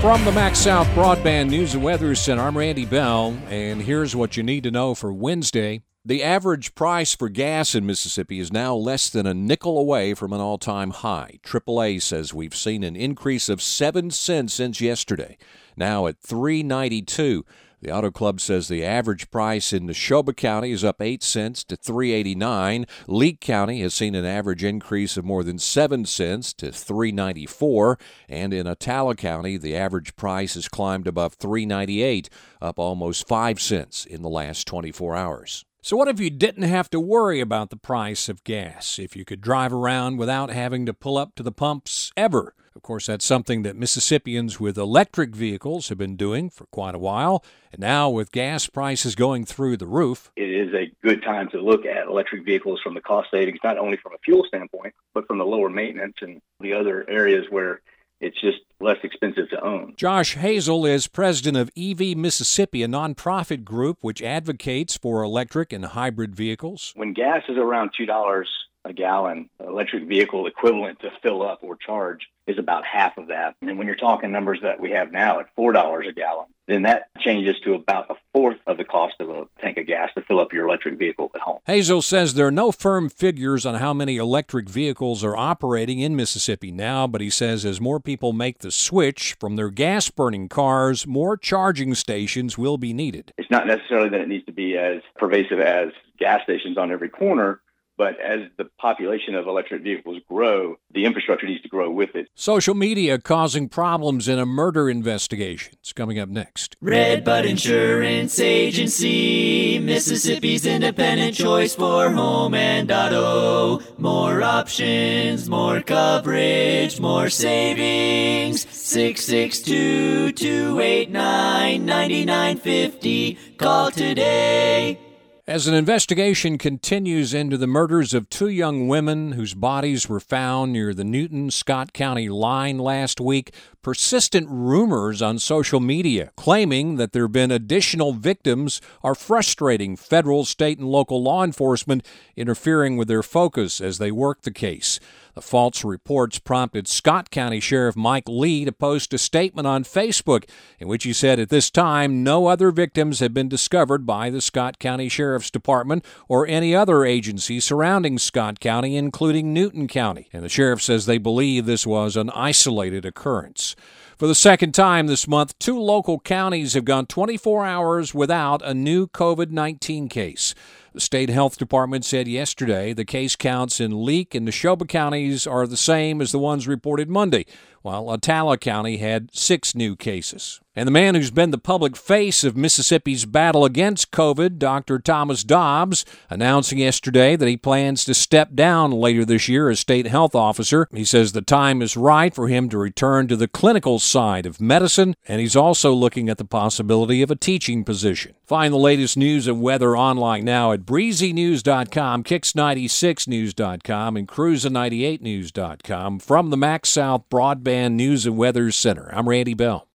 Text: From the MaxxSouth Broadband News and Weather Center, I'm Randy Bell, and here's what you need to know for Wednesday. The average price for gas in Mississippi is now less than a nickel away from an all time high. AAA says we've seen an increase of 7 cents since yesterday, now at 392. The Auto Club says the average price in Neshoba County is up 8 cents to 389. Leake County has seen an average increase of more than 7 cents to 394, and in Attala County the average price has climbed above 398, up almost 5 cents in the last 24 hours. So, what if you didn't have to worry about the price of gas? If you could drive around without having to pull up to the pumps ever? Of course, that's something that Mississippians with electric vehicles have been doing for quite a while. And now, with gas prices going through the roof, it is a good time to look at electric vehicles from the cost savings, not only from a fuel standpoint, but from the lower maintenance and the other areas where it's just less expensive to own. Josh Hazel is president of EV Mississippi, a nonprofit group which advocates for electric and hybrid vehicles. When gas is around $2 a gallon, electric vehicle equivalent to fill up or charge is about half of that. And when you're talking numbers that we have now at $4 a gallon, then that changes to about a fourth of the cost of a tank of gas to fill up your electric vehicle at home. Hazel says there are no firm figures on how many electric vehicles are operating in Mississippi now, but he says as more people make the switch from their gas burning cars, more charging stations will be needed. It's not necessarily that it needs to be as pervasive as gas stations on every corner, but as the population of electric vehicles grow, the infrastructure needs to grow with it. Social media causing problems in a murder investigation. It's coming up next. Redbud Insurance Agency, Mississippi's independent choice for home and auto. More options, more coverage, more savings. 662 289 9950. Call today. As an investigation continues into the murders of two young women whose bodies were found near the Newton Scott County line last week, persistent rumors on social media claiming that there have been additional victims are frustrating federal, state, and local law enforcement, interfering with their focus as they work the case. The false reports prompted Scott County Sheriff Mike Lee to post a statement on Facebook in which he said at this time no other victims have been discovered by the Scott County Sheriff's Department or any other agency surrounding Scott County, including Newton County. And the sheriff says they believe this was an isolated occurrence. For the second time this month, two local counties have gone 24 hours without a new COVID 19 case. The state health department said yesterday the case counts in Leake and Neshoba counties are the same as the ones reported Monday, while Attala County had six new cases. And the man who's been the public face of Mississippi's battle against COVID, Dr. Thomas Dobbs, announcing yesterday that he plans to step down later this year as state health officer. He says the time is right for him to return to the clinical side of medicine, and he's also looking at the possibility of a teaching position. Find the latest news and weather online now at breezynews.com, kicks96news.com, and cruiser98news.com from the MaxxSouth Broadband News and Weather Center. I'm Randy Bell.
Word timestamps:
From 0.00 0.24
the 0.24 0.30
MaxxSouth 0.30 0.86
Broadband 0.94 1.50
News 1.50 1.74
and 1.74 1.82
Weather 1.82 2.14
Center, 2.14 2.42
I'm 2.42 2.56
Randy 2.56 2.84
Bell, 2.84 3.36
and 3.48 3.82
here's 3.82 4.14
what 4.14 4.36
you 4.36 4.44
need 4.44 4.62
to 4.62 4.70
know 4.70 4.94
for 4.94 5.12
Wednesday. 5.12 5.82
The 6.04 6.22
average 6.22 6.76
price 6.76 7.16
for 7.16 7.28
gas 7.28 7.74
in 7.74 7.84
Mississippi 7.84 8.38
is 8.38 8.52
now 8.52 8.76
less 8.76 9.10
than 9.10 9.26
a 9.26 9.34
nickel 9.34 9.76
away 9.76 10.14
from 10.14 10.32
an 10.32 10.40
all 10.40 10.56
time 10.56 10.90
high. 10.90 11.40
AAA 11.42 12.00
says 12.00 12.32
we've 12.32 12.54
seen 12.54 12.84
an 12.84 12.94
increase 12.94 13.48
of 13.48 13.60
7 13.60 14.12
cents 14.12 14.54
since 14.54 14.80
yesterday, 14.80 15.36
now 15.76 16.06
at 16.06 16.20
392. 16.20 17.44
The 17.80 17.92
Auto 17.92 18.10
Club 18.10 18.40
says 18.40 18.66
the 18.66 18.84
average 18.84 19.30
price 19.30 19.72
in 19.72 19.86
Neshoba 19.86 20.36
County 20.36 20.72
is 20.72 20.82
up 20.82 21.00
8 21.00 21.22
cents 21.22 21.62
to 21.64 21.76
389. 21.76 22.86
Leake 23.06 23.40
County 23.40 23.82
has 23.82 23.94
seen 23.94 24.16
an 24.16 24.24
average 24.24 24.64
increase 24.64 25.16
of 25.16 25.24
more 25.24 25.44
than 25.44 25.60
7 25.60 26.04
cents 26.04 26.52
to 26.54 26.72
394, 26.72 27.96
and 28.28 28.52
in 28.52 28.66
Attala 28.66 29.16
County 29.16 29.56
the 29.56 29.76
average 29.76 30.16
price 30.16 30.54
has 30.54 30.66
climbed 30.66 31.06
above 31.06 31.34
398, 31.34 32.28
up 32.60 32.80
almost 32.80 33.28
5 33.28 33.60
cents 33.60 34.04
in 34.04 34.22
the 34.22 34.28
last 34.28 34.66
24 34.66 35.14
hours. 35.14 35.64
So, 35.80 35.96
what 35.96 36.08
if 36.08 36.18
you 36.18 36.28
didn't 36.28 36.64
have 36.64 36.90
to 36.90 36.98
worry 36.98 37.40
about 37.40 37.70
the 37.70 37.76
price 37.76 38.28
of 38.28 38.42
gas? 38.42 38.98
If 38.98 39.14
you 39.14 39.24
could 39.24 39.40
drive 39.40 39.72
around 39.72 40.16
without 40.16 40.50
having 40.50 40.84
to 40.86 40.92
pull 40.92 41.16
up 41.16 41.36
to 41.36 41.42
the 41.44 41.52
pumps 41.52 42.10
ever? 42.16 42.54
Of 42.74 42.82
course, 42.82 43.06
that's 43.06 43.24
something 43.24 43.62
that 43.62 43.76
Mississippians 43.76 44.58
with 44.58 44.76
electric 44.76 45.36
vehicles 45.36 45.88
have 45.88 45.98
been 45.98 46.16
doing 46.16 46.50
for 46.50 46.66
quite 46.66 46.96
a 46.96 46.98
while. 46.98 47.44
And 47.72 47.80
now, 47.80 48.10
with 48.10 48.32
gas 48.32 48.66
prices 48.66 49.14
going 49.14 49.44
through 49.44 49.76
the 49.76 49.86
roof, 49.86 50.32
it 50.36 50.50
is 50.50 50.74
a 50.74 50.92
good 51.06 51.22
time 51.22 51.48
to 51.50 51.60
look 51.60 51.86
at 51.86 52.08
electric 52.08 52.44
vehicles 52.44 52.80
from 52.82 52.94
the 52.94 53.00
cost 53.00 53.30
savings, 53.30 53.60
not 53.62 53.78
only 53.78 53.98
from 54.02 54.14
a 54.14 54.18
fuel 54.24 54.44
standpoint, 54.48 54.94
but 55.14 55.28
from 55.28 55.38
the 55.38 55.46
lower 55.46 55.70
maintenance 55.70 56.16
and 56.20 56.40
the 56.58 56.72
other 56.72 57.08
areas 57.08 57.46
where 57.50 57.82
it's 58.20 58.40
just 58.40 58.58
less 58.80 58.98
expensive 59.04 59.48
to 59.50 59.64
own. 59.64 59.87
Josh 59.98 60.36
Hazel 60.36 60.86
is 60.86 61.08
president 61.08 61.56
of 61.56 61.72
EV 61.76 62.16
Mississippi, 62.16 62.84
a 62.84 62.86
nonprofit 62.86 63.64
group 63.64 63.98
which 64.00 64.22
advocates 64.22 64.96
for 64.96 65.24
electric 65.24 65.72
and 65.72 65.84
hybrid 65.86 66.36
vehicles. 66.36 66.92
When 66.94 67.12
gas 67.12 67.42
is 67.48 67.56
around 67.56 67.90
$2 68.00 68.44
a 68.88 68.92
gallon, 68.92 69.48
electric 69.60 70.08
vehicle 70.08 70.46
equivalent 70.46 71.00
to 71.00 71.10
fill 71.22 71.42
up 71.42 71.60
or 71.62 71.76
charge 71.76 72.28
is 72.46 72.58
about 72.58 72.84
half 72.84 73.18
of 73.18 73.28
that. 73.28 73.54
And 73.60 73.78
when 73.78 73.86
you're 73.86 73.96
talking 73.96 74.32
numbers 74.32 74.60
that 74.62 74.80
we 74.80 74.90
have 74.92 75.12
now 75.12 75.40
at 75.40 75.54
$4 75.56 76.08
a 76.08 76.12
gallon, 76.12 76.46
then 76.66 76.82
that 76.82 77.08
changes 77.20 77.56
to 77.64 77.74
about 77.74 78.10
a 78.10 78.14
fourth 78.32 78.58
of 78.66 78.76
the 78.76 78.84
cost 78.84 79.14
of 79.20 79.30
a 79.30 79.46
tank 79.60 79.78
of 79.78 79.86
gas 79.86 80.10
to 80.14 80.22
fill 80.22 80.40
up 80.40 80.52
your 80.52 80.66
electric 80.66 80.98
vehicle 80.98 81.30
at 81.34 81.40
home. 81.40 81.58
Hazel 81.66 82.02
says 82.02 82.34
there 82.34 82.46
are 82.46 82.50
no 82.50 82.72
firm 82.72 83.08
figures 83.08 83.66
on 83.66 83.76
how 83.76 83.92
many 83.92 84.16
electric 84.16 84.68
vehicles 84.68 85.22
are 85.24 85.36
operating 85.36 85.98
in 85.98 86.16
Mississippi 86.16 86.70
now, 86.70 87.06
but 87.06 87.20
he 87.20 87.30
says 87.30 87.64
as 87.64 87.80
more 87.80 88.00
people 88.00 88.32
make 88.32 88.58
the 88.58 88.70
switch 88.70 89.36
from 89.38 89.56
their 89.56 89.70
gas 89.70 90.10
burning 90.10 90.48
cars, 90.48 91.06
more 91.06 91.36
charging 91.36 91.94
stations 91.94 92.56
will 92.56 92.78
be 92.78 92.92
needed. 92.92 93.32
It's 93.38 93.50
not 93.50 93.66
necessarily 93.66 94.08
that 94.10 94.20
it 94.20 94.28
needs 94.28 94.46
to 94.46 94.52
be 94.52 94.76
as 94.76 95.02
pervasive 95.16 95.60
as 95.60 95.88
gas 96.18 96.42
stations 96.44 96.76
on 96.76 96.90
every 96.90 97.08
corner, 97.08 97.60
but 97.98 98.18
as 98.20 98.42
the 98.56 98.64
population 98.78 99.34
of 99.34 99.48
electric 99.48 99.82
vehicles 99.82 100.22
grow, 100.28 100.76
the 100.94 101.04
infrastructure 101.04 101.46
needs 101.46 101.62
to 101.62 101.68
grow 101.68 101.90
with 101.90 102.14
it. 102.14 102.28
Social 102.36 102.74
media 102.74 103.18
causing 103.18 103.68
problems 103.68 104.28
in 104.28 104.38
a 104.38 104.46
murder 104.46 104.88
investigation. 104.88 105.74
It's 105.80 105.92
coming 105.92 106.18
up 106.18 106.28
next. 106.28 106.76
Redbud 106.80 107.44
Insurance 107.44 108.38
Agency, 108.38 109.80
Mississippi's 109.80 110.64
independent 110.64 111.34
choice 111.34 111.74
for 111.74 112.10
home 112.10 112.54
and 112.54 112.90
auto. 112.90 113.80
More 113.98 114.42
options, 114.42 115.50
more 115.50 115.80
coverage, 115.82 117.00
more 117.00 117.28
savings. 117.28 118.66
662 118.70 120.32
289 120.32 121.84
9950. 121.84 123.38
Call 123.58 123.90
today. 123.90 125.07
As 125.48 125.66
an 125.66 125.72
investigation 125.72 126.58
continues 126.58 127.32
into 127.32 127.56
the 127.56 127.66
murders 127.66 128.12
of 128.12 128.28
two 128.28 128.50
young 128.50 128.86
women 128.86 129.32
whose 129.32 129.54
bodies 129.54 130.06
were 130.06 130.20
found 130.20 130.74
near 130.74 130.92
the 130.92 131.04
Newton 131.04 131.50
Scott 131.50 131.94
County 131.94 132.28
line 132.28 132.76
last 132.76 133.18
week, 133.18 133.54
persistent 133.88 134.46
rumors 134.50 135.22
on 135.22 135.38
social 135.38 135.80
media 135.80 136.30
claiming 136.36 136.96
that 136.96 137.12
there 137.12 137.22
have 137.22 137.32
been 137.32 137.50
additional 137.50 138.12
victims 138.12 138.82
are 139.02 139.14
frustrating 139.14 139.96
federal, 139.96 140.44
state, 140.44 140.78
and 140.78 140.86
local 140.86 141.22
law 141.22 141.42
enforcement, 141.42 142.04
interfering 142.36 142.98
with 142.98 143.08
their 143.08 143.22
focus 143.22 143.80
as 143.80 143.96
they 143.96 144.12
work 144.12 144.42
the 144.42 144.50
case. 144.50 145.00
The 145.38 145.42
false 145.42 145.84
reports 145.84 146.40
prompted 146.40 146.88
Scott 146.88 147.30
County 147.30 147.60
Sheriff 147.60 147.94
Mike 147.94 148.28
Lee 148.28 148.64
to 148.64 148.72
post 148.72 149.14
a 149.14 149.18
statement 149.18 149.68
on 149.68 149.84
Facebook 149.84 150.50
in 150.80 150.88
which 150.88 151.04
he 151.04 151.12
said 151.12 151.38
at 151.38 151.48
this 151.48 151.70
time 151.70 152.24
no 152.24 152.48
other 152.48 152.72
victims 152.72 153.20
have 153.20 153.32
been 153.32 153.48
discovered 153.48 154.04
by 154.04 154.30
the 154.30 154.40
Scott 154.40 154.80
County 154.80 155.08
Sheriff's 155.08 155.52
Department 155.52 156.04
or 156.26 156.44
any 156.44 156.74
other 156.74 157.04
agency 157.04 157.60
surrounding 157.60 158.18
Scott 158.18 158.58
County, 158.58 158.96
including 158.96 159.54
Newton 159.54 159.86
County. 159.86 160.28
And 160.32 160.42
the 160.42 160.48
sheriff 160.48 160.82
says 160.82 161.06
they 161.06 161.18
believe 161.18 161.66
this 161.66 161.86
was 161.86 162.16
an 162.16 162.30
isolated 162.30 163.06
occurrence. 163.06 163.76
For 164.16 164.26
the 164.26 164.34
second 164.34 164.72
time 164.72 165.06
this 165.06 165.28
month, 165.28 165.56
two 165.58 165.78
local 165.78 166.18
counties 166.18 166.74
have 166.74 166.84
gone 166.84 167.06
24 167.06 167.64
hours 167.64 168.14
without 168.14 168.60
a 168.64 168.74
new 168.74 169.06
COVID 169.06 169.50
19 169.50 170.08
case. 170.08 170.54
The 170.94 171.00
state 171.00 171.28
health 171.28 171.58
department 171.58 172.04
said 172.04 172.28
yesterday 172.28 172.92
the 172.92 173.04
case 173.04 173.36
counts 173.36 173.80
in 173.80 174.04
Leake 174.04 174.34
and 174.34 174.48
Neshoba 174.48 174.88
counties 174.88 175.46
are 175.46 175.66
the 175.66 175.76
same 175.76 176.20
as 176.20 176.32
the 176.32 176.38
ones 176.38 176.66
reported 176.66 177.10
Monday, 177.10 177.44
while 177.82 178.06
Attala 178.06 178.58
County 178.58 178.96
had 178.96 179.30
six 179.32 179.74
new 179.74 179.96
cases. 179.96 180.60
And 180.78 180.86
the 180.86 180.92
man 180.92 181.16
who's 181.16 181.32
been 181.32 181.50
the 181.50 181.58
public 181.58 181.96
face 181.96 182.44
of 182.44 182.56
Mississippi's 182.56 183.24
battle 183.24 183.64
against 183.64 184.12
COVID, 184.12 184.58
Dr. 184.58 185.00
Thomas 185.00 185.42
Dobbs, 185.42 186.04
announcing 186.30 186.78
yesterday 186.78 187.34
that 187.34 187.48
he 187.48 187.56
plans 187.56 188.04
to 188.04 188.14
step 188.14 188.54
down 188.54 188.92
later 188.92 189.24
this 189.24 189.48
year 189.48 189.70
as 189.70 189.80
state 189.80 190.06
health 190.06 190.36
officer. 190.36 190.86
He 190.92 191.04
says 191.04 191.32
the 191.32 191.42
time 191.42 191.82
is 191.82 191.96
right 191.96 192.32
for 192.32 192.46
him 192.46 192.68
to 192.68 192.78
return 192.78 193.26
to 193.26 193.34
the 193.34 193.48
clinical 193.48 193.98
side 193.98 194.46
of 194.46 194.60
medicine, 194.60 195.16
and 195.26 195.40
he's 195.40 195.56
also 195.56 195.92
looking 195.92 196.28
at 196.28 196.38
the 196.38 196.44
possibility 196.44 197.22
of 197.22 197.30
a 197.32 197.36
teaching 197.36 197.82
position. 197.82 198.34
Find 198.46 198.72
the 198.72 198.78
latest 198.78 199.16
news 199.16 199.48
and 199.48 199.60
weather 199.60 199.96
online 199.96 200.44
now 200.44 200.70
at 200.70 200.77
breezynews.com, 200.86 202.24
kicks96news.com, 202.24 204.16
and 204.16 204.26
cruiser98news.com 204.26 206.18
from 206.18 206.50
the 206.50 206.56
MaxxSouth 206.56 207.24
Broadband 207.30 207.92
News 207.92 208.26
and 208.26 208.36
Weather 208.36 208.70
Center. 208.70 209.08
I'm 209.12 209.28
Randy 209.28 209.54
Bell. 209.54 209.86